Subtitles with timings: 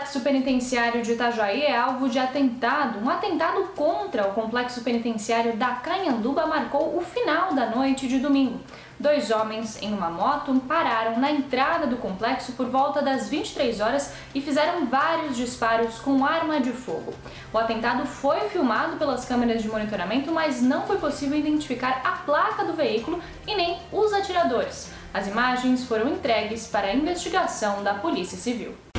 [0.00, 2.98] complexo penitenciário de Itajaí é alvo de atentado.
[3.04, 8.58] Um atentado contra o complexo penitenciário da Canhanduba marcou o final da noite de domingo.
[8.98, 14.14] Dois homens em uma moto pararam na entrada do complexo por volta das 23 horas
[14.34, 17.12] e fizeram vários disparos com arma de fogo.
[17.52, 22.64] O atentado foi filmado pelas câmeras de monitoramento, mas não foi possível identificar a placa
[22.64, 24.90] do veículo e nem os atiradores.
[25.12, 28.89] As imagens foram entregues para a investigação da Polícia Civil.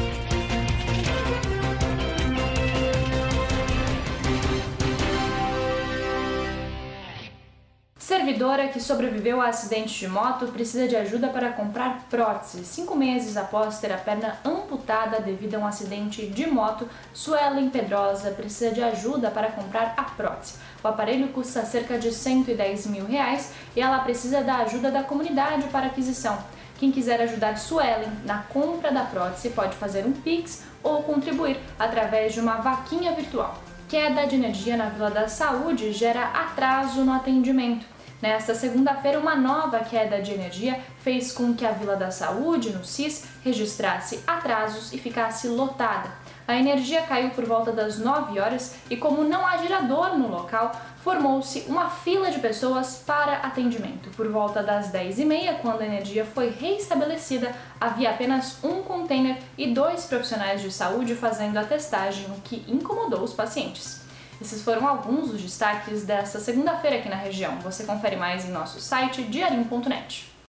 [8.12, 12.66] Servidora que sobreviveu a acidente de moto precisa de ajuda para comprar prótese.
[12.66, 18.32] Cinco meses após ter a perna amputada devido a um acidente de moto, Suelen Pedrosa
[18.32, 20.56] precisa de ajuda para comprar a prótese.
[20.84, 25.70] O aparelho custa cerca de 110 mil reais e ela precisa da ajuda da comunidade
[25.70, 26.38] para aquisição.
[26.80, 32.34] Quem quiser ajudar Suelen na compra da prótese pode fazer um Pix ou contribuir através
[32.34, 33.58] de uma vaquinha virtual.
[33.88, 38.01] Queda de energia na Vila da Saúde gera atraso no atendimento.
[38.22, 42.86] Nesta segunda-feira, uma nova queda de energia fez com que a Vila da Saúde, no
[42.86, 46.12] CIS, registrasse atrasos e ficasse lotada.
[46.48, 50.72] A energia caiu por volta das 9 horas e, como não há gerador no local,
[51.04, 54.12] formou-se uma fila de pessoas para atendimento.
[54.12, 60.06] Por volta das 10h30, quando a energia foi reestabelecida, havia apenas um container e dois
[60.06, 64.02] profissionais de saúde fazendo a testagem, o que incomodou os pacientes.
[64.42, 67.60] Esses foram alguns dos destaques desta segunda-feira aqui na região.
[67.60, 70.31] Você confere mais em nosso site diarim.net.